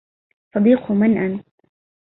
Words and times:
صديق 0.55 0.91
من 0.91 1.17
أنت؟ 1.17 1.47